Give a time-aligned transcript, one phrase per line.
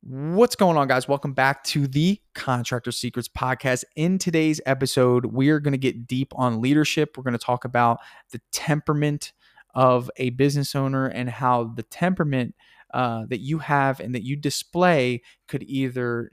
[0.00, 1.08] What's going on, guys?
[1.08, 3.82] Welcome back to the Contractor Secrets Podcast.
[3.96, 7.16] In today's episode, we are going to get deep on leadership.
[7.16, 7.98] We're going to talk about
[8.30, 9.32] the temperament
[9.74, 12.54] of a business owner and how the temperament
[12.94, 16.30] uh, that you have and that you display could either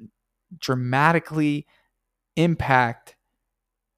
[0.59, 1.65] dramatically
[2.35, 3.15] impact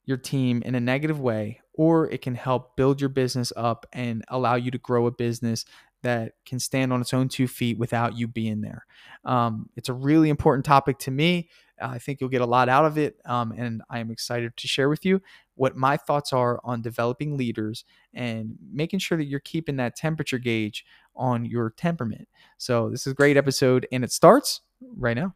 [0.05, 4.23] your team in a negative way or it can help build your business up and
[4.29, 5.65] allow you to grow a business
[6.07, 8.85] that can stand on its own two feet without you being there.
[9.25, 11.49] Um, it's a really important topic to me.
[11.79, 13.17] I think you'll get a lot out of it.
[13.25, 15.21] Um, and I am excited to share with you
[15.55, 20.39] what my thoughts are on developing leaders and making sure that you're keeping that temperature
[20.39, 22.27] gauge on your temperament.
[22.57, 24.61] So, this is a great episode, and it starts
[24.95, 25.35] right now.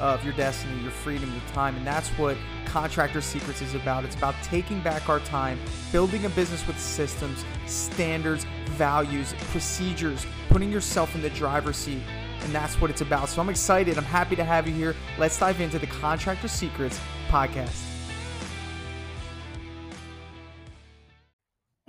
[0.00, 1.76] of your destiny, your freedom, your time.
[1.76, 4.04] And that's what Contractor Secrets is about.
[4.04, 5.58] It's about taking back our time,
[5.92, 12.02] building a business with systems, standards, values, procedures, putting yourself in the driver's seat.
[12.42, 13.28] And that's what it's about.
[13.28, 13.96] So I'm excited.
[13.96, 14.94] I'm happy to have you here.
[15.18, 17.82] Let's dive into the Contractor Secrets podcast.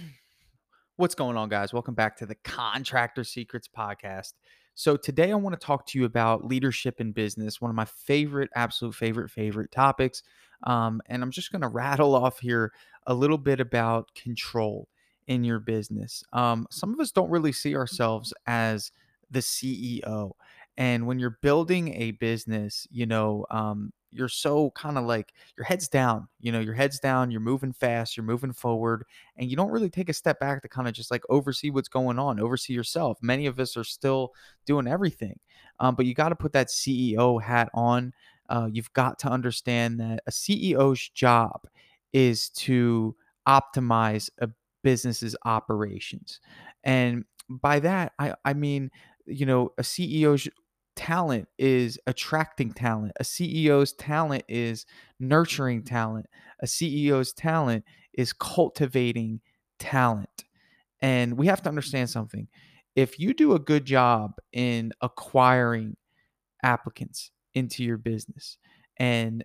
[0.96, 1.72] What's going on, guys?
[1.72, 4.32] Welcome back to the Contractor Secrets podcast.
[4.74, 7.84] So, today I want to talk to you about leadership in business, one of my
[7.84, 10.22] favorite, absolute favorite, favorite topics.
[10.64, 12.72] Um, and I'm just going to rattle off here
[13.06, 14.88] a little bit about control
[15.26, 16.24] in your business.
[16.32, 18.92] Um, some of us don't really see ourselves as
[19.30, 20.32] the CEO.
[20.76, 25.64] And when you're building a business, you know, um, you're so kind of like your
[25.64, 29.04] head's down, you know, your head's down, you're moving fast, you're moving forward,
[29.36, 31.88] and you don't really take a step back to kind of just like oversee what's
[31.88, 33.18] going on, oversee yourself.
[33.22, 34.32] Many of us are still
[34.66, 35.38] doing everything,
[35.80, 38.12] um, but you got to put that CEO hat on.
[38.48, 41.66] Uh, you've got to understand that a CEO's job
[42.12, 43.16] is to
[43.48, 44.48] optimize a
[44.82, 46.40] business's operations.
[46.84, 48.90] And by that, I, I mean,
[49.26, 50.48] you know, a CEO's
[50.96, 53.12] talent is attracting talent.
[53.18, 54.86] A CEO's talent is
[55.18, 56.26] nurturing talent.
[56.60, 59.40] A CEO's talent is cultivating
[59.78, 60.44] talent.
[61.00, 62.48] And we have to understand something.
[62.94, 65.96] If you do a good job in acquiring
[66.62, 68.58] applicants into your business
[68.98, 69.44] and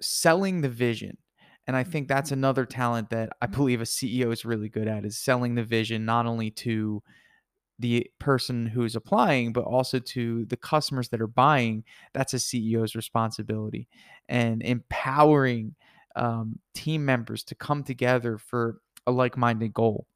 [0.00, 1.18] selling the vision,
[1.66, 2.40] and I think that's mm-hmm.
[2.40, 6.04] another talent that I believe a CEO is really good at is selling the vision
[6.04, 7.02] not only to
[7.78, 11.84] the person who's applying, but also to the customers that are buying.
[12.14, 13.88] That's a CEO's responsibility.
[14.28, 15.74] And empowering
[16.14, 20.06] um, team members to come together for a like-minded goal.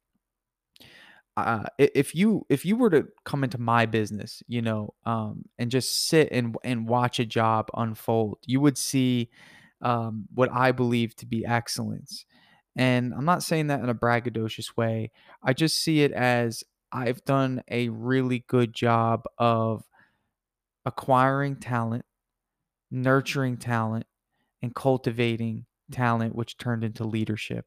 [1.37, 5.71] Uh, if you if you were to come into my business, you know, um, and
[5.71, 9.29] just sit and and watch a job unfold, you would see
[9.81, 12.25] um, what I believe to be excellence.
[12.75, 15.11] And I'm not saying that in a braggadocious way.
[15.43, 19.83] I just see it as I've done a really good job of
[20.85, 22.05] acquiring talent,
[22.89, 24.05] nurturing talent,
[24.61, 27.65] and cultivating talent, which turned into leadership.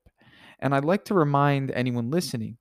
[0.58, 2.58] And I'd like to remind anyone listening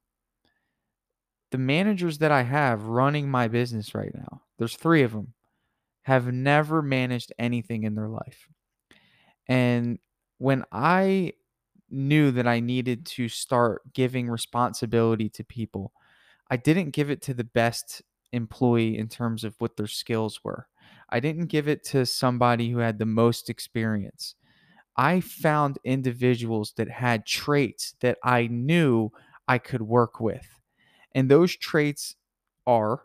[1.53, 5.35] the managers that I have running my business right now, there's three of them,
[6.01, 8.47] have never managed anything in their life.
[9.47, 9.99] And
[10.39, 11.33] when I
[11.91, 15.93] knew that I needed to start giving responsibility to people,
[16.49, 20.67] I didn't give it to the best employee in terms of what their skills were.
[21.09, 24.35] I didn't give it to somebody who had the most experience.
[24.97, 29.11] I found individuals that had traits that I knew
[29.47, 30.47] I could work with.
[31.13, 32.15] And those traits
[32.67, 33.03] are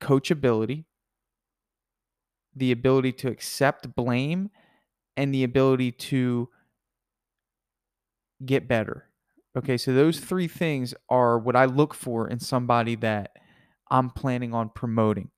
[0.00, 0.84] coachability,
[2.54, 4.50] the ability to accept blame,
[5.16, 6.48] and the ability to
[8.44, 9.09] get better.
[9.60, 13.32] Okay, so those three things are what I look for in somebody that
[13.90, 15.30] I'm planning on promoting.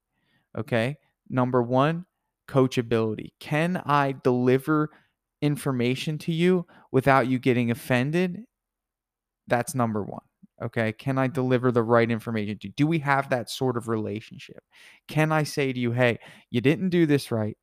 [0.56, 0.98] Okay,
[1.28, 2.06] number one,
[2.48, 3.30] coachability.
[3.40, 4.90] Can I deliver
[5.40, 8.44] information to you without you getting offended?
[9.48, 10.22] That's number one.
[10.62, 12.74] Okay, can I deliver the right information to you?
[12.76, 14.62] Do we have that sort of relationship?
[15.08, 17.56] Can I say to you, hey, you didn't do this right?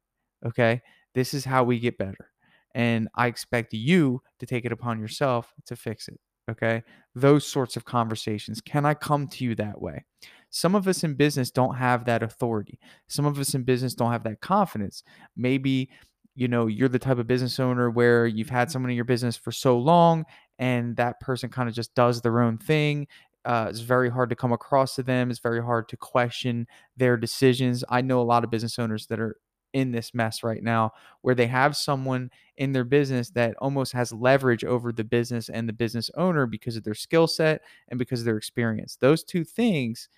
[0.45, 0.81] Okay,
[1.15, 2.31] this is how we get better.
[2.75, 6.19] And I expect you to take it upon yourself to fix it.
[6.49, 6.83] Okay.
[7.15, 8.61] Those sorts of conversations.
[8.61, 10.05] Can I come to you that way?
[10.49, 12.79] Some of us in business don't have that authority.
[13.07, 15.03] Some of us in business don't have that confidence.
[15.37, 15.89] Maybe,
[16.35, 19.37] you know, you're the type of business owner where you've had someone in your business
[19.37, 20.25] for so long
[20.57, 23.07] and that person kind of just does their own thing
[23.45, 25.31] uh, it's very hard to come across to them.
[25.31, 26.67] It's very hard to question
[26.97, 27.83] their decisions.
[27.89, 29.37] I know a lot of business owners that are
[29.73, 34.11] in this mess right now where they have someone in their business that almost has
[34.11, 38.19] leverage over the business and the business owner because of their skill set and because
[38.19, 38.97] of their experience.
[38.99, 40.09] Those two things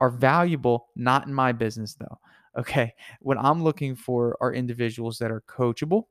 [0.00, 2.18] are valuable, not in my business though.
[2.56, 2.94] Okay.
[3.20, 6.04] What I'm looking for are individuals that are coachable,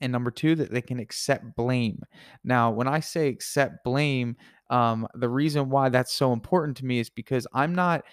[0.00, 2.00] and number two that they can accept blame
[2.44, 4.36] now when i say accept blame
[4.70, 8.04] um, the reason why that's so important to me is because i'm not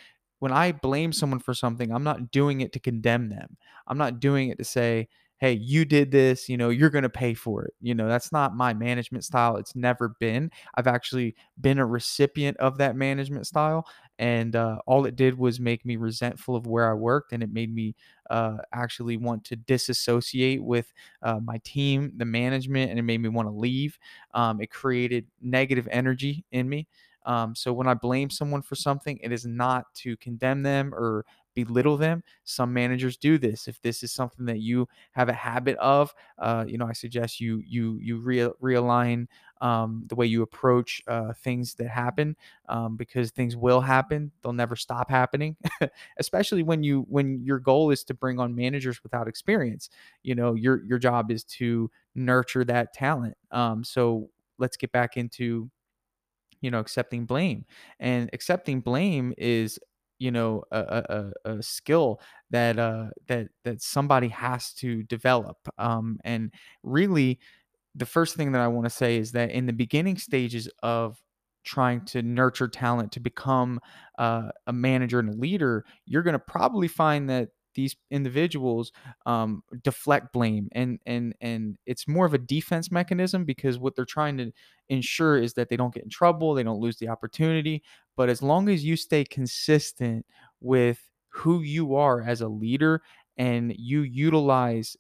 [0.46, 3.58] when i blame someone for something i'm not doing it to condemn them.
[3.88, 5.08] I'm not doing it to say
[5.40, 7.74] hey you did this you know you're going to pay for it.
[7.82, 10.52] You know that's not my management style it's never been.
[10.76, 13.88] I've actually been a recipient of that management style
[14.20, 17.52] and uh, all it did was make me resentful of where i worked and it
[17.52, 17.96] made me
[18.30, 20.94] uh, actually want to disassociate with
[21.24, 23.98] uh, my team the management and it made me want to leave.
[24.36, 26.88] Um, it created negative energy in me
[27.25, 31.25] um, so when I blame someone for something, it is not to condemn them or
[31.56, 32.22] belittle them.
[32.44, 33.68] Some managers do this.
[33.68, 37.39] If this is something that you have a habit of, uh, you know, I suggest
[37.39, 39.27] you you you re- realign
[39.62, 42.36] um, the way you approach uh, things that happen
[42.68, 44.31] um, because things will happen.
[44.44, 45.56] They'll never stop happening,
[46.19, 49.89] especially when you when your goal is to bring on managers without experience.
[50.24, 53.36] You know, your your job is to nurture that talent.
[53.51, 55.69] Um, so let's get back into
[56.62, 57.66] you know accepting blame
[58.00, 59.80] and accepting blame is
[60.19, 62.19] you know a, a, a skill
[62.50, 66.54] that uh that that somebody has to develop um and
[66.84, 67.40] really
[67.96, 71.22] the first thing that i want to say is that in the beginning stages of
[71.63, 73.80] trying to nurture talent to become
[74.19, 78.92] uh, a manager and a leader you're going to probably find that these individuals
[79.25, 84.06] um, deflect blame and and and it's more of a defense mechanism because what they're
[84.06, 84.51] trying to
[84.89, 87.83] ensure is that they don't get in trouble they don't lose the opportunity
[88.16, 90.25] but as long as you stay consistent
[90.62, 93.01] with who you are as a leader
[93.38, 94.95] and you utilize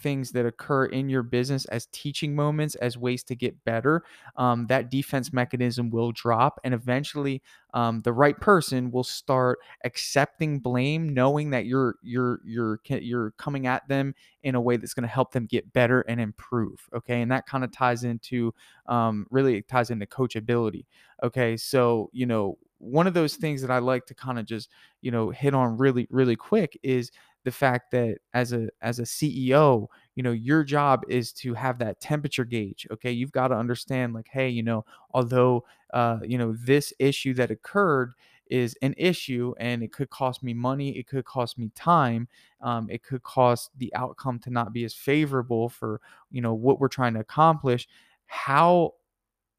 [0.00, 4.02] things that occur in your business as teaching moments, as ways to get better,
[4.36, 6.58] um, that defense mechanism will drop.
[6.64, 7.42] And eventually,
[7.74, 13.66] um, the right person will start accepting blame, knowing that you're you're you're you're coming
[13.66, 16.88] at them in a way that's going to help them get better and improve.
[16.94, 18.52] Okay, and that kind of ties into
[18.86, 20.86] um, really ties into coachability.
[21.22, 24.70] Okay, so you know one of those things that I like to kind of just
[25.02, 27.10] you know hit on really really quick is
[27.44, 31.78] the fact that as a as a CEO, you know, your job is to have
[31.78, 32.86] that temperature gauge.
[32.90, 35.64] Okay, you've got to understand, like, hey, you know, although
[35.94, 38.12] uh, you know this issue that occurred
[38.48, 42.28] is an issue and it could cost me money, it could cost me time,
[42.60, 46.00] um, it could cost the outcome to not be as favorable for
[46.30, 47.88] you know what we're trying to accomplish.
[48.26, 48.94] How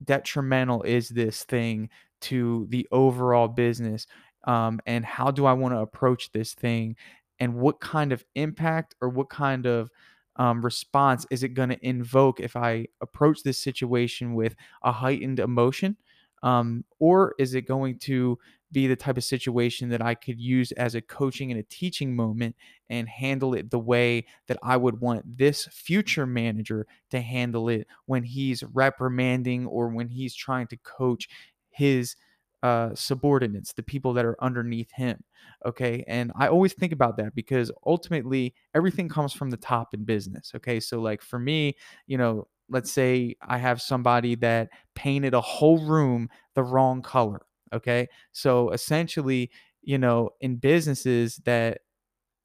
[0.04, 1.90] detrimental is this thing
[2.22, 4.08] to the overall business?
[4.46, 6.96] Um, and how do I want to approach this thing?
[7.42, 9.90] And what kind of impact or what kind of
[10.38, 15.40] um, response is it going to invoke if I approach this situation with a heightened
[15.40, 15.98] emotion?
[16.44, 18.38] Um, or is it going to
[18.72, 22.16] be the type of situation that I could use as a coaching and a teaching
[22.16, 22.56] moment
[22.90, 27.88] and handle it the way that I would want this future manager to handle it
[28.06, 31.28] when he's reprimanding or when he's trying to coach
[31.70, 32.16] his
[32.64, 35.24] uh, subordinates, the people that are underneath him.
[35.66, 36.04] Okay.
[36.08, 40.52] And I always think about that because ultimately everything comes from the top in business.
[40.56, 40.80] Okay.
[40.80, 41.76] So, like for me,
[42.08, 47.42] you know, let's say I have somebody that painted a whole room the wrong color.
[47.74, 48.08] Okay.
[48.32, 49.50] So, essentially,
[49.82, 51.80] you know, in businesses that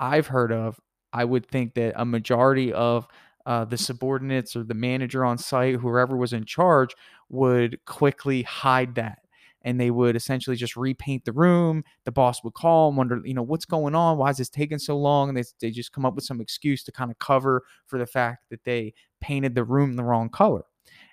[0.00, 0.80] I've heard of,
[1.12, 3.06] I would think that a majority of
[3.44, 6.94] uh, the subordinates or the manager on site, whoever was in charge,
[7.28, 9.18] would quickly hide that
[9.66, 11.82] and they would essentially just repaint the room.
[12.04, 14.16] The boss would call and wonder, you know, what's going on?
[14.16, 15.28] Why is this taking so long?
[15.28, 18.06] And they, they just come up with some excuse to kind of cover for the
[18.06, 20.62] fact that they painted the room the wrong color.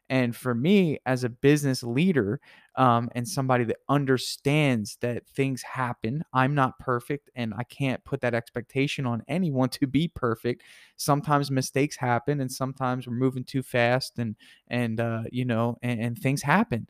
[0.10, 2.40] And for me, as a business leader
[2.76, 8.22] um, and somebody that understands that things happen, I'm not perfect and I can't put
[8.22, 10.62] that expectation on anyone to be perfect.
[10.98, 14.36] Sometimes mistakes happen and sometimes we're moving too fast and,
[14.68, 16.86] and, uh, you know, and, and things happen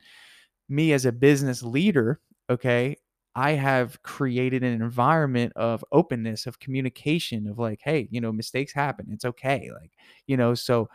[0.70, 2.98] me as a business leader, okay,
[3.36, 8.74] I have created an environment of openness, of communication, of like, hey, you know, mistakes
[8.74, 9.08] happen.
[9.10, 9.72] It's okay.
[9.74, 9.91] Like,
[10.27, 10.89] you know, so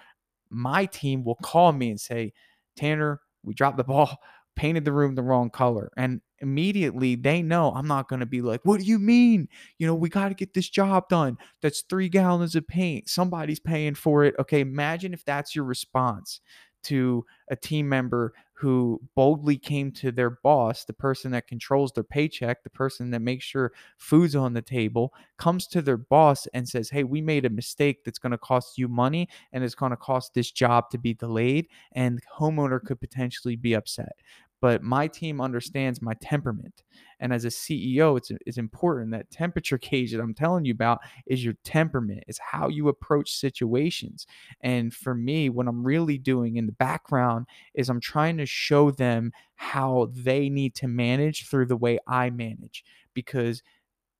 [0.50, 2.32] my team will call me and say,
[2.76, 4.18] Tanner, we dropped the ball,
[4.56, 5.90] painted the room the wrong color.
[5.96, 9.48] And immediately they know I'm not going to be like, what do you mean?
[9.78, 11.38] You know, we got to get this job done.
[11.60, 13.08] That's three gallons of paint.
[13.08, 14.34] Somebody's paying for it.
[14.38, 14.60] Okay.
[14.60, 16.40] Imagine if that's your response
[16.84, 22.02] to a team member who boldly came to their boss, the person that controls their
[22.02, 26.68] paycheck, the person that makes sure food's on the table, comes to their boss and
[26.68, 29.90] says, Hey, we made a mistake that's going to cost you money and it's going
[29.90, 31.68] to cost this job to be delayed.
[31.92, 34.16] And homeowner could potentially be upset
[34.60, 36.82] but my team understands my temperament.
[37.20, 41.00] And as a CEO, it's, it's important that temperature gauge that I'm telling you about
[41.26, 44.26] is your temperament, is how you approach situations.
[44.60, 48.90] And for me, what I'm really doing in the background is I'm trying to show
[48.90, 52.84] them how they need to manage through the way I manage.
[53.14, 53.62] Because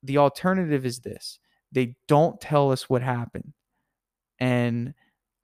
[0.02, 1.40] the alternative is this
[1.70, 3.52] they don't tell us what happened.
[4.40, 4.94] And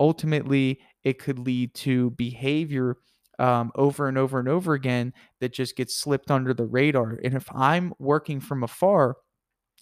[0.01, 2.97] ultimately, it could lead to behavior
[3.39, 7.19] um, over and over and over again that just gets slipped under the radar.
[7.25, 9.17] And if I'm working from afar,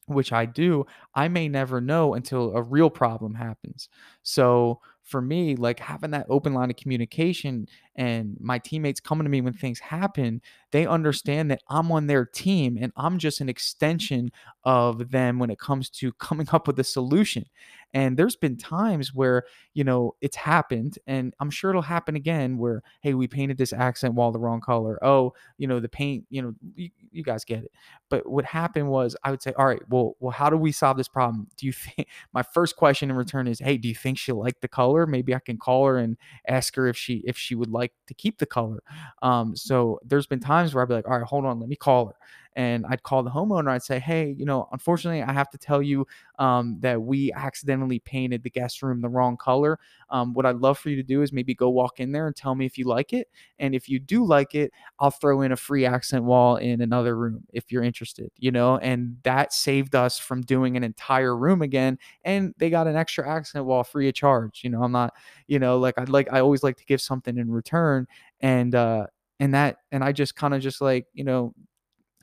[0.06, 3.88] which I do, I may never know until a real problem happens.
[4.22, 9.30] So for me, like having that open line of communication and my teammates coming to
[9.30, 10.40] me when things happen,
[10.72, 14.30] they understand that I'm on their team and I'm just an extension
[14.64, 17.46] of them when it comes to coming up with a solution.
[17.94, 19.44] And there's been times where,
[19.74, 23.72] you know, it's happened and I'm sure it'll happen again where, hey, we painted this
[23.72, 24.98] accent wall the wrong color.
[25.04, 27.72] Oh, you know, the paint, you know, you, you guys get it.
[28.08, 30.96] But what happened was I would say, all right, well, well, how do we solve
[30.96, 31.48] this problem?
[31.56, 34.60] Do you think my first question in return is, hey, do you think she'll like
[34.60, 35.06] the color?
[35.06, 36.16] Maybe I can call her and
[36.48, 38.82] ask her if she if she would like to keep the color.
[39.22, 41.76] Um, so there's been times where I'd be like, all right, hold on, let me
[41.76, 42.14] call her
[42.54, 43.70] and I'd call the homeowner.
[43.70, 46.06] I'd say, hey, you know, unfortunately, I have to tell you
[46.38, 49.78] um, that we accidentally painted the guest room the wrong color.
[50.10, 52.36] Um, what I'd love for you to do is maybe go walk in there and
[52.36, 53.28] tell me if you like it.
[53.58, 57.16] And if you do like it, I'll throw in a free accent wall in another
[57.16, 61.62] room if you're interested, you know, and that saved us from doing an entire room
[61.62, 61.98] again.
[62.24, 64.60] And they got an extra accent wall free of charge.
[64.64, 65.14] You know, I'm not,
[65.46, 68.06] you know, like I'd like, I always like to give something in return.
[68.40, 69.06] And, uh,
[69.40, 71.54] and that, and I just kind of just like, you know,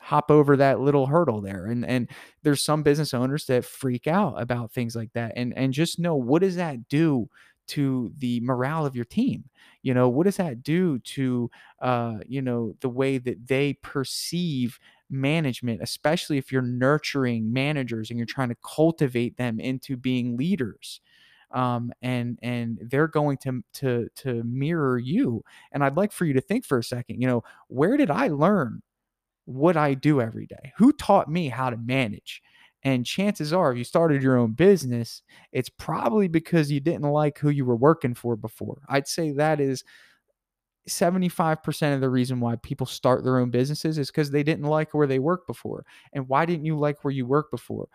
[0.00, 2.08] hop over that little hurdle there and and
[2.42, 6.16] there's some business owners that freak out about things like that and and just know
[6.16, 7.28] what does that do
[7.68, 9.44] to the morale of your team?
[9.82, 14.78] You know what does that do to uh you know the way that they perceive
[15.08, 21.00] management especially if you're nurturing managers and you're trying to cultivate them into being leaders
[21.52, 25.42] um, and and they're going to to to mirror you
[25.72, 28.28] and i'd like for you to think for a second you know where did i
[28.28, 28.82] learn
[29.50, 30.72] what I do every day?
[30.76, 32.42] Who taught me how to manage?
[32.82, 37.38] And chances are, if you started your own business, it's probably because you didn't like
[37.38, 38.80] who you were working for before.
[38.88, 39.84] I'd say that is
[40.88, 44.94] 75% of the reason why people start their own businesses is because they didn't like
[44.94, 45.84] where they worked before.
[46.12, 47.88] And why didn't you like where you worked before?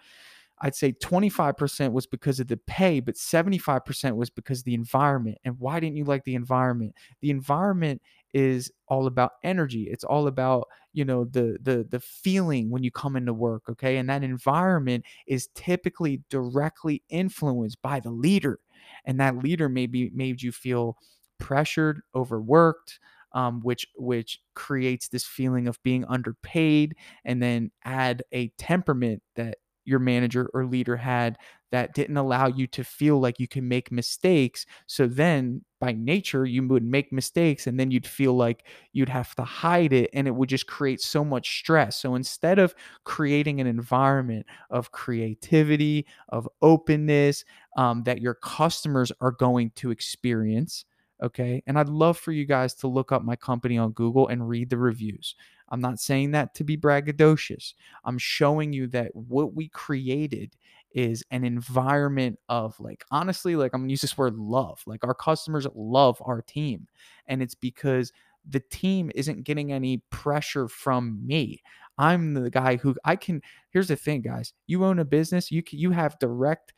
[0.62, 5.38] I'd say 25% was because of the pay, but 75% was because the environment.
[5.44, 6.96] And why didn't you like the environment?
[7.22, 8.02] The environment
[8.36, 9.88] is all about energy.
[9.90, 13.98] It's all about, you know, the the the feeling when you come into work, okay?
[13.98, 18.60] And that environment is typically directly influenced by the leader.
[19.06, 20.98] And that leader maybe made you feel
[21.40, 23.00] pressured, overworked,
[23.34, 29.58] um, which which creates this feeling of being underpaid, and then add a temperament that
[29.86, 31.38] your manager or leader had
[31.72, 34.66] that didn't allow you to feel like you can make mistakes.
[34.88, 39.36] So then by nature, you would make mistakes and then you'd feel like you'd have
[39.36, 41.98] to hide it and it would just create so much stress.
[41.98, 42.74] So instead of
[43.04, 47.44] creating an environment of creativity, of openness
[47.78, 50.86] um, that your customers are going to experience,
[51.22, 51.64] okay?
[51.68, 54.70] And I'd love for you guys to look up my company on Google and read
[54.70, 55.36] the reviews.
[55.70, 57.74] I'm not saying that to be braggadocious.
[58.04, 60.56] I'm showing you that what we created
[60.92, 64.82] is an environment of like honestly like I'm going to use this word love.
[64.86, 66.88] Like our customers love our team
[67.28, 68.14] and it's because
[68.48, 71.62] the team isn't getting any pressure from me.
[71.98, 73.42] I'm the guy who I can
[73.72, 74.54] Here's the thing guys.
[74.68, 76.74] You own a business, you you have direct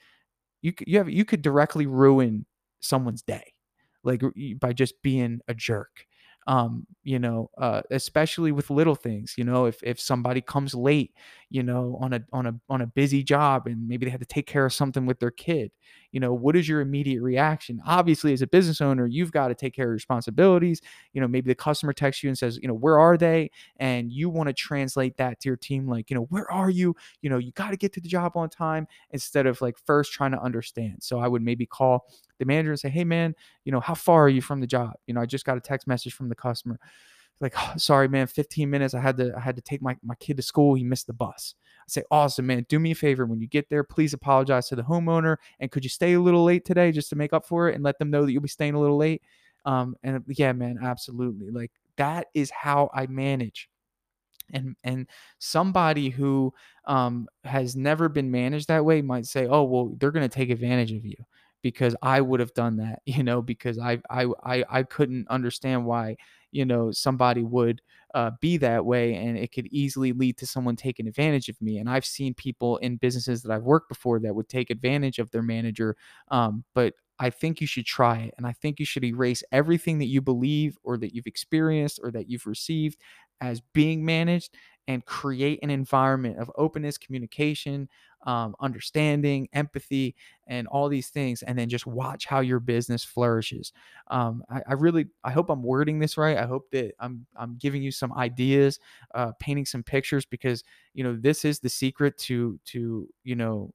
[0.62, 2.46] you you have you could directly ruin
[2.79, 3.53] someone's day
[4.08, 4.24] like
[4.60, 6.08] by just being a jerk
[6.48, 11.14] um, you know, uh, especially with little things, you know, if, if somebody comes late,
[11.50, 14.25] you know, on a, on a, on a busy job and maybe they had to
[14.25, 15.72] take care of something with their kid,
[16.12, 17.82] you know, what is your immediate reaction?
[17.86, 20.82] Obviously, as a business owner, you've got to take care of responsibilities.
[21.13, 23.51] You know, maybe the customer texts you and says, you know, where are they?
[23.77, 26.96] And you want to translate that to your team, like, you know, where are you?
[27.22, 30.12] You know, you got to get to the job on time instead of like first
[30.12, 30.98] trying to understand.
[31.01, 32.08] So I would maybe call
[32.39, 34.94] the manager and say, hey, man, you know, how far are you from the job?
[35.08, 36.80] You know, I just got a text message from the customer.
[37.39, 38.94] Like, oh, sorry, man, 15 minutes.
[38.94, 40.75] I had to, I had to take my, my kid to school.
[40.75, 41.56] He missed the bus.
[41.79, 42.65] I say, awesome, man.
[42.67, 43.25] Do me a favor.
[43.25, 45.38] When you get there, please apologize to the homeowner.
[45.60, 47.84] And could you stay a little late today just to make up for it and
[47.84, 49.22] let them know that you'll be staying a little late?
[49.65, 51.51] Um, and yeah, man, absolutely.
[51.51, 53.70] Like that is how I manage
[54.53, 55.08] and and
[55.39, 56.53] somebody who
[56.86, 60.50] um, has never been managed that way might say oh well they're going to take
[60.50, 61.15] advantage of you
[61.62, 65.86] because i would have done that you know because I, I i i couldn't understand
[65.86, 66.18] why
[66.52, 67.82] you know somebody would
[68.16, 71.78] uh, be that way and it could easily lead to someone taking advantage of me
[71.78, 75.30] and i've seen people in businesses that i've worked before that would take advantage of
[75.32, 75.96] their manager
[76.30, 78.36] um, but I think you should try it.
[78.38, 82.12] And I think you should erase everything that you believe or that you've experienced or
[82.12, 83.00] that you've received
[83.41, 84.56] as being managed
[84.89, 87.89] and create an environment of openness, communication,
[88.25, 90.15] um, understanding, empathy,
[90.48, 93.74] and all these things, and then just watch how your business flourishes.
[94.10, 96.38] Um, I, I, really, I hope I'm wording this right.
[96.38, 98.79] I hope that I'm, I'm giving you some ideas,
[99.13, 100.63] uh, painting some pictures, because
[100.94, 103.74] you know this is the secret to, to you know,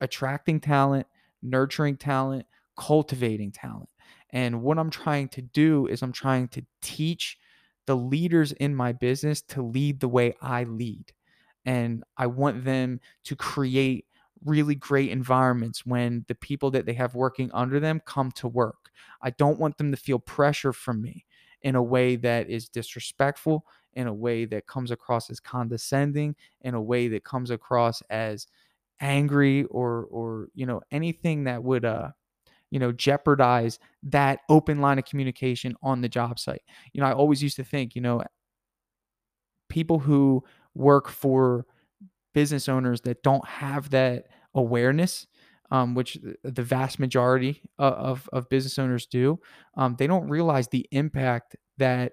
[0.00, 1.06] attracting talent,
[1.42, 2.46] nurturing talent,
[2.78, 3.90] cultivating talent.
[4.30, 7.36] And what I'm trying to do is I'm trying to teach
[7.90, 11.12] the leaders in my business to lead the way I lead.
[11.64, 14.06] And I want them to create
[14.44, 18.92] really great environments when the people that they have working under them come to work.
[19.20, 21.26] I don't want them to feel pressure from me
[21.62, 26.74] in a way that is disrespectful, in a way that comes across as condescending, in
[26.74, 28.46] a way that comes across as
[29.00, 32.10] angry or or you know anything that would uh
[32.70, 36.62] you know, jeopardize that open line of communication on the job site.
[36.92, 38.22] You know, I always used to think, you know,
[39.68, 41.66] people who work for
[42.34, 44.24] business owners that don't have that
[44.54, 45.26] awareness,
[45.70, 49.38] um, which the vast majority of, of, of business owners do,
[49.76, 52.12] um, they don't realize the impact that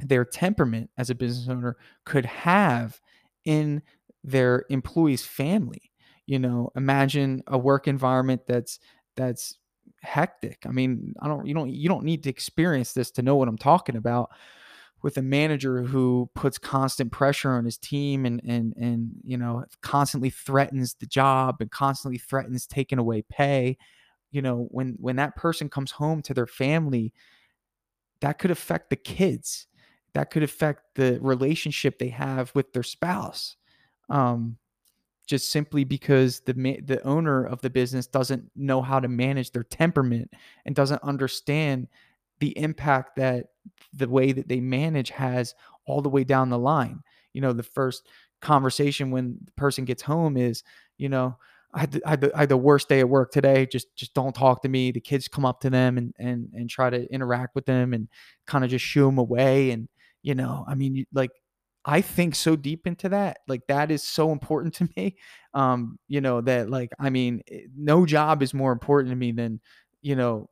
[0.00, 3.00] their temperament as a business owner could have
[3.44, 3.82] in
[4.22, 5.90] their employee's family.
[6.26, 8.78] You know, imagine a work environment that's
[9.18, 9.58] that's
[10.02, 10.64] hectic.
[10.64, 13.48] I mean, I don't you don't you don't need to experience this to know what
[13.48, 14.30] I'm talking about
[15.02, 19.64] with a manager who puts constant pressure on his team and and and you know
[19.82, 23.76] constantly threatens the job and constantly threatens taking away pay.
[24.30, 27.12] You know when when that person comes home to their family
[28.20, 29.66] that could affect the kids.
[30.14, 33.56] That could affect the relationship they have with their spouse.
[34.08, 34.58] Um
[35.28, 39.62] just simply because the the owner of the business doesn't know how to manage their
[39.62, 40.32] temperament
[40.64, 41.86] and doesn't understand
[42.40, 43.48] the impact that
[43.92, 47.00] the way that they manage has all the way down the line.
[47.34, 48.08] You know, the first
[48.40, 50.64] conversation when the person gets home is,
[50.96, 51.36] you know,
[51.74, 53.66] I had, the, I, had the, I had the worst day at work today.
[53.66, 54.92] Just just don't talk to me.
[54.92, 58.08] The kids come up to them and and and try to interact with them and
[58.46, 59.72] kind of just shoo them away.
[59.72, 59.88] And
[60.22, 61.32] you know, I mean, like
[61.88, 63.38] I think so deep into that.
[63.48, 65.16] Like that is so important to me.
[65.54, 69.32] Um, you know, that like I mean, eh, no job is more important to me
[69.32, 69.60] than,
[70.02, 70.50] you know,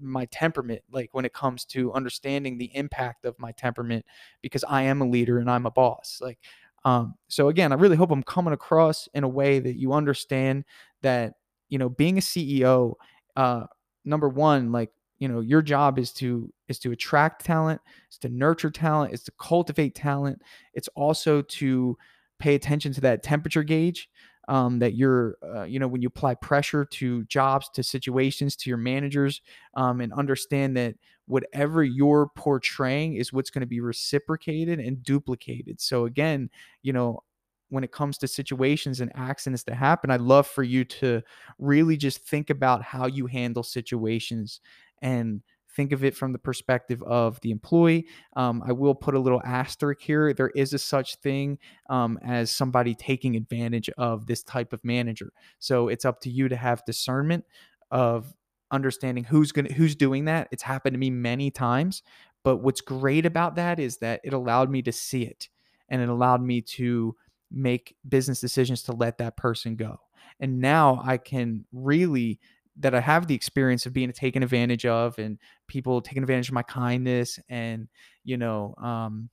[0.00, 4.04] my temperament like when it comes to understanding the impact of my temperament
[4.42, 6.18] because I am a leader and I'm a boss.
[6.22, 6.38] Like
[6.84, 10.64] um so again, I really hope I'm coming across in a way that you understand
[11.02, 11.34] that,
[11.68, 12.96] you know, being a CEO
[13.36, 13.66] uh
[14.04, 18.28] number 1 like you know your job is to is to attract talent is to
[18.28, 20.40] nurture talent is to cultivate talent
[20.74, 21.96] it's also to
[22.38, 24.08] pay attention to that temperature gauge
[24.48, 28.70] um, that you're uh, you know when you apply pressure to jobs to situations to
[28.70, 29.40] your managers
[29.74, 30.94] um, and understand that
[31.26, 35.80] whatever you're portraying is what's going to be reciprocated and duplicated.
[35.80, 36.50] So again
[36.82, 37.20] you know
[37.68, 41.20] when it comes to situations and accidents that happen i'd love for you to
[41.58, 44.60] really just think about how you handle situations
[45.02, 45.42] and
[45.76, 48.06] think of it from the perspective of the employee.
[48.34, 50.32] Um, I will put a little asterisk here.
[50.32, 51.58] There is a such thing
[51.90, 55.32] um, as somebody taking advantage of this type of manager.
[55.58, 57.44] So it's up to you to have discernment
[57.90, 58.34] of
[58.70, 60.48] understanding who's going who's doing that.
[60.50, 62.02] It's happened to me many times.
[62.42, 65.48] But what's great about that is that it allowed me to see it
[65.88, 67.14] and it allowed me to
[67.50, 69.98] make business decisions to let that person go.
[70.40, 72.40] And now I can really
[72.78, 76.54] that I have the experience of being taken advantage of and people taking advantage of
[76.54, 77.88] my kindness and
[78.24, 79.30] you know um,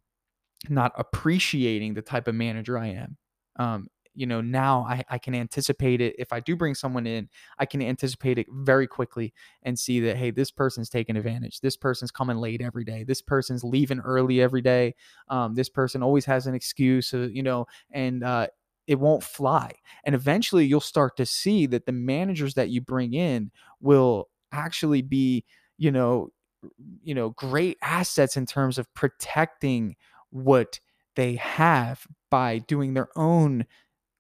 [0.70, 3.18] not appreciating the type of manager I am.
[3.58, 6.16] Um, you know now I, I can anticipate it.
[6.18, 7.30] If i do bring someone in
[7.60, 11.60] i can anticipate it very quickly and see that hey this person's taking advantage.
[11.62, 13.04] This person's coming late every day.
[13.04, 14.96] This person's leaving early every day.
[15.30, 18.48] Um, this person always has an excuse uh, you know and uh,
[18.88, 19.72] it won't fly.
[20.04, 25.02] And eventually you'll start to see that the managers that you bring in will actually
[25.02, 25.46] be,
[25.78, 26.30] you know,
[27.04, 29.96] you know, great assets in terms of protecting
[30.30, 30.80] what
[31.16, 33.66] they have by doing their own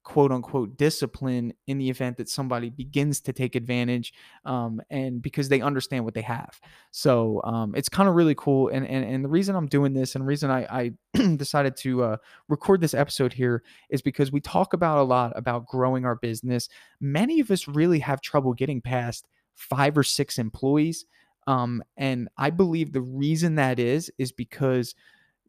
[0.03, 4.13] quote unquote discipline in the event that somebody begins to take advantage
[4.45, 6.59] um, and because they understand what they have.
[6.91, 10.15] So um, it's kind of really cool and, and and the reason i'm doing this
[10.15, 12.17] and the reason i, I decided to uh,
[12.49, 16.67] record this episode here is because we talk about a lot about growing our business.
[16.99, 21.05] Many of us really have trouble getting past five or six employees
[21.47, 24.95] um, and i believe the reason that is is because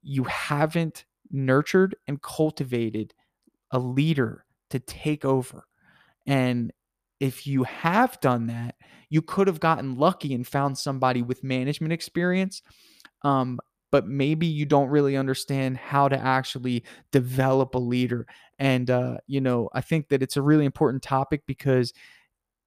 [0.02, 3.14] you haven't nurtured and cultivated
[3.74, 5.66] a leader to take over.
[6.26, 6.72] And
[7.20, 8.76] if you have done that,
[9.10, 12.62] you could have gotten lucky and found somebody with management experience.
[13.22, 13.60] Um,
[13.90, 18.26] but maybe you don't really understand how to actually develop a leader.
[18.58, 21.92] And, uh, you know, I think that it's a really important topic because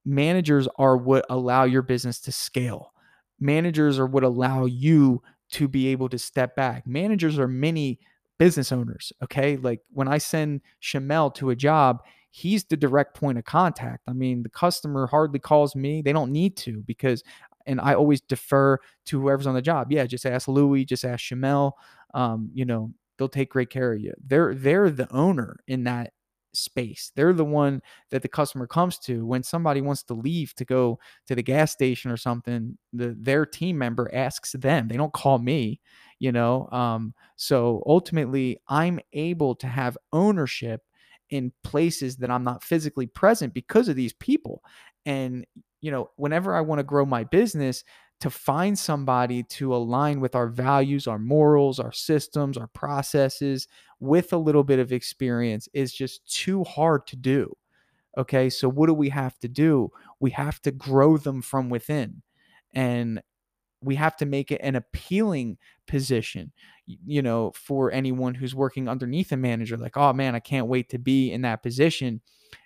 [0.06, 2.94] managers are what allow your business to scale.
[3.40, 6.88] Managers are what allow you to be able to step back.
[6.88, 8.00] Managers are many
[8.38, 9.12] business owners.
[9.24, 9.58] Okay.
[9.58, 14.04] Like when I send Shamel to a job, he's the direct point of contact.
[14.08, 16.02] I mean, the customer hardly calls me.
[16.02, 17.24] They don't need to because,
[17.66, 19.92] and I always defer to whoever's on the job.
[19.92, 21.74] Yeah, just ask Louis, just ask Shamel.
[22.14, 24.14] Um, you know, they'll take great care of you.
[24.26, 26.14] They're they're the owner in that
[26.58, 27.12] space.
[27.16, 31.00] They're the one that the customer comes to when somebody wants to leave to go
[31.28, 32.78] to the gas station or something.
[32.94, 34.88] The their team member asks them.
[34.88, 35.82] They don't call me,
[36.20, 36.68] you know.
[36.72, 40.82] Um, so ultimately, I'm able to have ownership
[41.30, 44.64] in places that I'm not physically present because of these people.
[45.06, 45.46] And
[45.82, 47.84] you know, whenever I want to grow my business,
[48.20, 53.68] to find somebody to align with our values, our morals, our systems, our processes
[54.00, 57.56] with a little bit of experience is just too hard to do.
[58.18, 58.50] Okay.
[58.50, 59.92] So, what do we have to do?
[60.20, 62.22] We have to grow them from within.
[62.74, 63.22] And
[63.82, 65.58] we have to make it an appealing
[65.88, 66.52] position
[66.86, 70.90] you know for anyone who's working underneath a manager like oh man i can't wait
[70.90, 72.22] to be in that position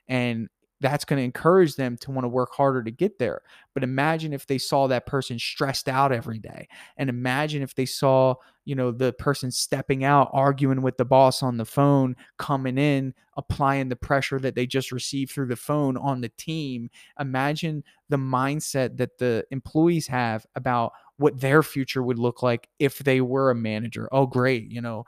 [0.07, 0.47] and
[0.81, 3.41] that's going to encourage them to want to work harder to get there.
[3.73, 6.67] But imagine if they saw that person stressed out every day.
[6.97, 11.43] And imagine if they saw, you know, the person stepping out, arguing with the boss
[11.43, 15.95] on the phone, coming in, applying the pressure that they just received through the phone
[15.97, 16.89] on the team.
[17.19, 22.97] Imagine the mindset that the employees have about what their future would look like if
[22.99, 24.09] they were a manager.
[24.11, 24.71] Oh, great.
[24.71, 25.05] You know,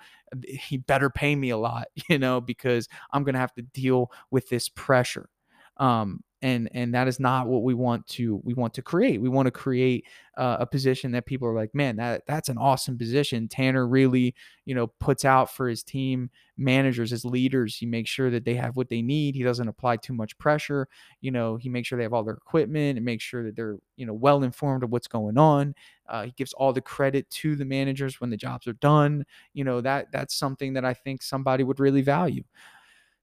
[0.48, 4.12] he better pay me a lot, you know, because I'm going to have to deal
[4.30, 5.30] with this pressure
[5.78, 9.22] um, and and that is not what we want to we want to create.
[9.22, 10.06] We want to create
[10.38, 13.48] uh, a position that people are like man that that's an awesome position.
[13.48, 17.78] Tanner really you know puts out for his team managers his leaders.
[17.78, 19.36] He makes sure that they have what they need.
[19.36, 20.90] He doesn't apply too much pressure.
[21.22, 23.78] You know he makes sure they have all their equipment and makes sure that they're
[23.96, 25.74] you know well informed of what's going on.
[26.10, 29.26] Uh, he gives all the credit to the managers when the jobs are done.
[29.54, 32.44] You know that that's something that i think somebody would really value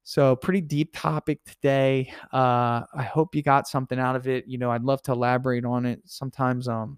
[0.03, 2.11] so, pretty deep topic today.
[2.33, 4.45] Uh, I hope you got something out of it.
[4.47, 6.01] You know, I'd love to elaborate on it.
[6.05, 6.97] Sometimes, um,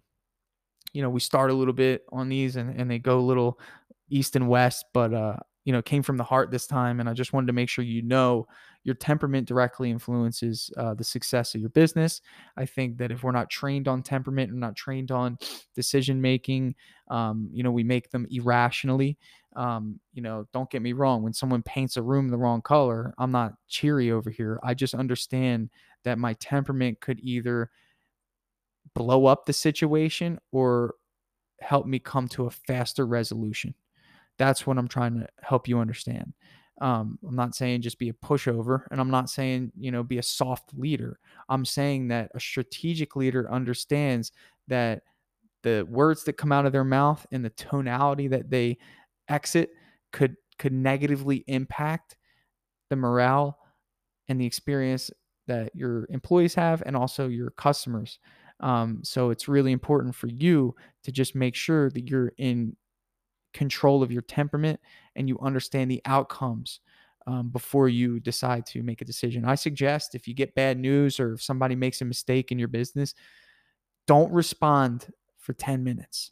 [0.94, 3.60] you know, we start a little bit on these and, and they go a little
[4.10, 7.00] east and west, but, uh, you know, came from the heart this time.
[7.00, 8.48] And I just wanted to make sure you know
[8.84, 12.22] your temperament directly influences uh, the success of your business.
[12.58, 15.38] I think that if we're not trained on temperament and not trained on
[15.74, 16.76] decision making,
[17.10, 19.18] um, you know, we make them irrationally.
[19.56, 21.24] Um, you know, don't get me wrong.
[21.24, 24.60] When someone paints a room the wrong color, I'm not cheery over here.
[24.64, 25.70] I just understand
[26.04, 27.70] that my temperament could either
[28.94, 30.96] blow up the situation or
[31.62, 33.74] help me come to a faster resolution.
[34.38, 36.34] That's what I'm trying to help you understand.
[36.82, 40.18] Um, I'm not saying just be a pushover, and I'm not saying, you know, be
[40.18, 41.20] a soft leader.
[41.50, 44.32] I'm saying that a strategic leader understands
[44.68, 45.04] that
[45.62, 48.78] the words that come out of their mouth and the tonality that they
[49.30, 49.70] exit
[50.12, 52.16] could could negatively impact
[52.90, 53.58] the morale
[54.28, 55.10] and the experience
[55.48, 58.20] that your employees have and also your customers.
[58.60, 62.76] Um, so it's really important for you to just make sure that you're in
[63.54, 64.80] control of your temperament
[65.16, 66.80] and you understand the outcomes
[67.28, 69.46] um, before you decide to make a decision.
[69.46, 72.68] I suggest if you get bad news or if somebody makes a mistake in your
[72.68, 73.14] business,
[74.08, 76.32] don't respond for 10 minutes.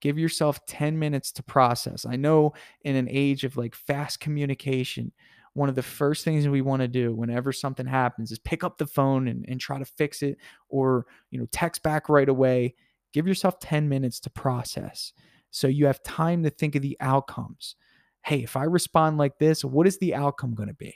[0.00, 2.06] Give yourself 10 minutes to process.
[2.06, 5.12] I know in an age of like fast communication,
[5.54, 8.78] one of the first things we want to do whenever something happens is pick up
[8.78, 12.74] the phone and, and try to fix it or you know text back right away
[13.12, 15.12] give yourself 10 minutes to process
[15.52, 17.76] so you have time to think of the outcomes.
[18.24, 20.94] Hey, if I respond like this, what is the outcome going to be?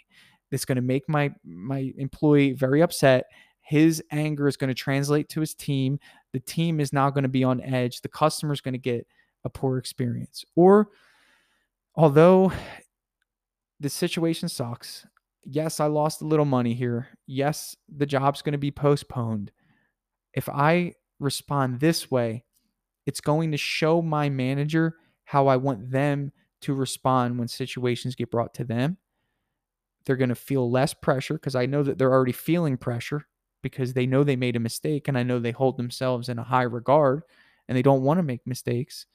[0.50, 3.26] It's going to make my my employee very upset.
[3.60, 5.98] His anger is going to translate to his team.
[6.32, 8.00] The team is now going to be on edge.
[8.00, 9.06] The customer is going to get
[9.44, 10.44] a poor experience.
[10.54, 10.88] Or
[11.94, 12.52] although
[13.80, 15.04] the situation sucks,
[15.44, 17.08] yes, I lost a little money here.
[17.26, 19.52] Yes, the job's going to be postponed.
[20.32, 22.45] If I respond this way,
[23.06, 28.30] it's going to show my manager how I want them to respond when situations get
[28.30, 28.98] brought to them.
[30.04, 33.26] They're going to feel less pressure because I know that they're already feeling pressure
[33.62, 36.44] because they know they made a mistake and I know they hold themselves in a
[36.44, 37.22] high regard
[37.68, 39.06] and they don't want to make mistakes.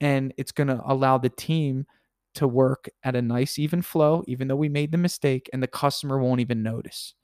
[0.00, 1.86] And it's going to allow the team
[2.34, 5.68] to work at a nice, even flow, even though we made the mistake, and the
[5.68, 7.14] customer won't even notice.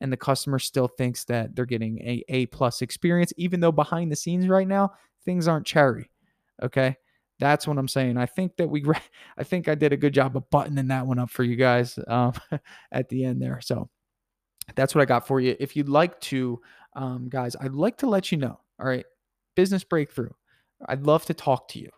[0.00, 4.12] And the customer still thinks that they're getting a A plus experience, even though behind
[4.12, 4.92] the scenes right now,
[5.24, 6.10] things aren't cherry.
[6.62, 6.96] Okay.
[7.40, 8.16] That's what I'm saying.
[8.16, 8.84] I think that we,
[9.38, 11.98] I think I did a good job of buttoning that one up for you guys
[12.08, 12.32] um,
[12.92, 13.60] at the end there.
[13.60, 13.88] So
[14.74, 15.56] that's what I got for you.
[15.60, 16.60] If you'd like to,
[16.94, 18.60] um, guys, I'd like to let you know.
[18.80, 19.06] All right,
[19.54, 20.30] business breakthrough.
[20.86, 21.90] I'd love to talk to you.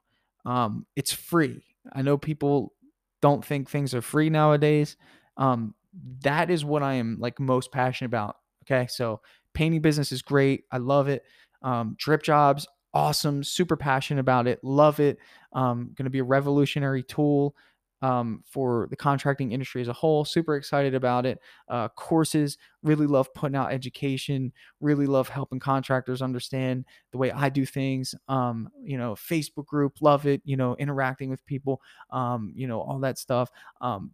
[0.46, 1.62] Um, it's free.
[1.92, 2.72] I know people
[3.20, 4.96] don't think things are free nowadays.
[5.36, 5.74] Um,
[6.22, 8.36] that is what I am like most passionate about.
[8.64, 9.20] Okay, so
[9.54, 10.64] painting business is great.
[10.70, 11.22] I love it.
[11.62, 13.44] Um, drip jobs, awesome.
[13.44, 14.62] Super passionate about it.
[14.62, 15.18] Love it.
[15.52, 17.54] Um, going to be a revolutionary tool
[18.02, 20.24] um, for the contracting industry as a whole.
[20.24, 21.38] Super excited about it.
[21.68, 27.48] Uh, courses, really love putting out education, really love helping contractors understand the way I
[27.48, 28.14] do things.
[28.28, 30.40] Um, you know, Facebook group, love it.
[30.44, 33.50] You know, interacting with people, um, you know, all that stuff.
[33.80, 34.12] Um,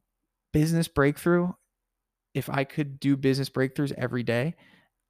[0.53, 1.53] business breakthrough.
[2.35, 4.57] If I could do business breakthroughs every day,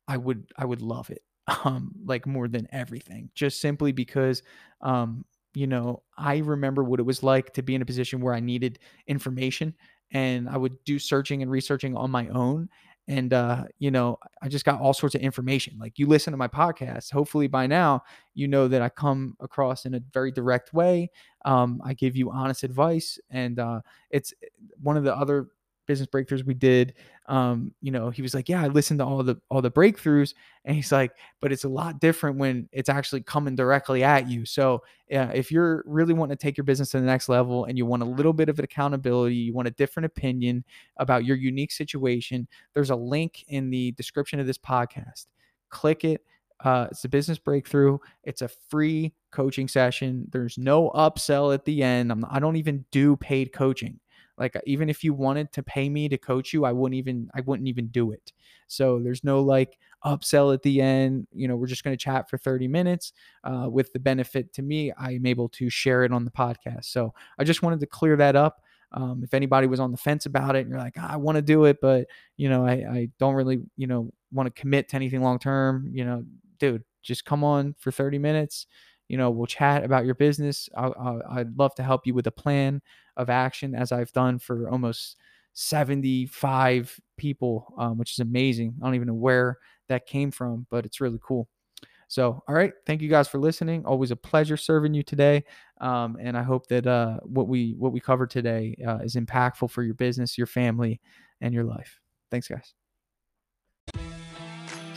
[0.07, 1.23] I would I would love it.
[1.65, 4.43] Um, like more than everything, just simply because
[4.81, 5.25] um,
[5.57, 8.41] you know, I remember what it was like to be in a position where I
[8.41, 9.75] needed information
[10.13, 12.69] and I would do searching and researching on my own.
[13.09, 15.79] And, uh, you know, I just got all sorts of information.
[15.79, 18.03] Like you listen to my podcast, hopefully by now,
[18.35, 21.11] you know that I come across in a very direct way.
[21.47, 23.19] Um, I give you honest advice.
[23.31, 23.81] And uh,
[24.11, 24.49] it's eh,
[24.83, 25.47] one of the other
[25.87, 26.95] business breakthroughs we did
[27.29, 30.35] um, you know he was like yeah i listened to all the all the breakthroughs
[30.65, 34.45] and he's like but it's a lot different when it's actually coming directly at you
[34.45, 37.87] so if you're really wanting to take your business to the next level and you
[37.87, 40.65] want a little bit of accountability you want a different opinion
[40.99, 45.27] about your unique situation there's a link in the description of this podcast
[45.71, 46.23] click it
[46.65, 47.99] uh, it's a business breakthrough.
[48.25, 50.27] It's a free coaching session.
[50.31, 52.11] There's no upsell at the end.
[52.11, 54.01] I'm, I don't even do paid coaching.
[54.39, 57.41] Like even if you wanted to pay me to coach you, I wouldn't even I
[57.41, 58.33] wouldn't even do it.
[58.67, 61.27] So there's no like upsell at the end.
[61.33, 63.13] You know, we're just going to chat for 30 minutes.
[63.45, 66.87] Uh, with the benefit to me, I'm able to share it on the podcast.
[66.87, 68.63] So I just wanted to clear that up.
[68.93, 71.37] Um, if anybody was on the fence about it and you're like, ah, I want
[71.37, 74.89] to do it, but you know, I, I don't really, you know, want to commit
[74.91, 76.25] to anything long term, you know,
[76.59, 78.67] dude, just come on for 30 minutes
[79.09, 80.69] you know we'll chat about your business.
[80.77, 82.83] I would love to help you with a plan
[83.17, 85.17] of action as i've done for almost
[85.55, 88.75] 75 people um, which is amazing.
[88.81, 91.49] I don't even know where that came from but it's really cool.
[92.09, 92.73] So all right.
[92.85, 93.85] Thank you guys for listening.
[93.85, 95.45] Always a pleasure serving you today
[95.81, 99.71] um, and i hope that uh, what we what we covered today uh, is impactful
[99.71, 101.01] for your business your family
[101.41, 102.01] and your life.
[102.31, 102.75] Thanks guys.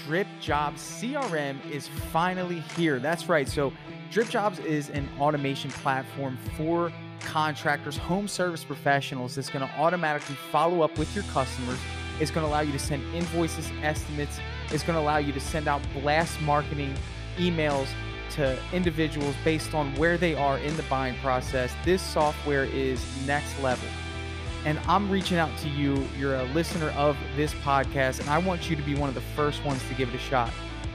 [0.05, 2.99] Drip Jobs CRM is finally here.
[2.99, 3.47] That's right.
[3.47, 3.71] So,
[4.11, 10.35] Drip Jobs is an automation platform for contractors, home service professionals that's going to automatically
[10.51, 11.77] follow up with your customers.
[12.19, 14.39] It's going to allow you to send invoices, estimates.
[14.71, 16.95] It's going to allow you to send out blast marketing
[17.37, 17.87] emails
[18.31, 21.71] to individuals based on where they are in the buying process.
[21.85, 23.87] This software is next level
[24.65, 26.05] and I'm reaching out to you.
[26.17, 29.21] You're a listener of this podcast, and I want you to be one of the
[29.21, 30.51] first ones to give it a shot.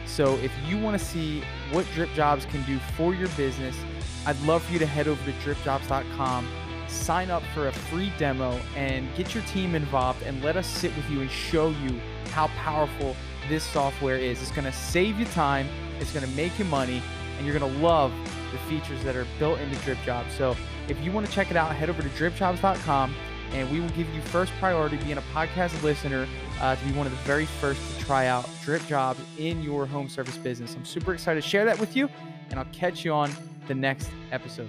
[0.07, 3.77] So if you want to see what Drip Jobs can do for your business,
[4.27, 6.49] I'd love for you to head over to dripjobs.com,
[6.88, 10.95] sign up for a free demo, and get your team involved and let us sit
[10.97, 13.17] with you and show you how powerful
[13.49, 14.40] this software is.
[14.40, 15.69] It's going to save you time,
[16.01, 17.03] it's going to make you money,
[17.37, 18.12] and you're going to love
[18.53, 20.33] the features that are built into Drip Jobs.
[20.35, 20.57] So
[20.88, 23.14] if you want to check it out, head over to dripjobs.com
[23.52, 26.26] and we will give you first priority being a podcast listener
[26.61, 29.87] uh, to be one of the very first to try out drip jobs in your
[29.87, 30.74] home service business.
[30.74, 32.09] I'm super excited to share that with you
[32.50, 33.30] and i'll catch you on
[33.66, 34.68] the next episode